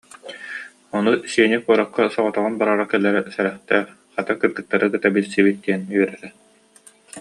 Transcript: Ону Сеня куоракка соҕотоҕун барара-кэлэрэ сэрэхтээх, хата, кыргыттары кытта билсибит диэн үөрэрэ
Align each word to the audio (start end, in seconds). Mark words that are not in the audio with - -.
Ону 0.97 1.11
Сеня 1.31 1.59
куоракка 1.63 2.03
соҕотоҕун 2.15 2.53
барара-кэлэрэ 2.59 3.21
сэрэхтээх, 3.35 3.87
хата, 4.13 4.31
кыргыттары 4.39 4.85
кытта 4.93 5.09
билсибит 5.15 5.57
диэн 5.65 5.81
үөрэрэ 5.95 6.27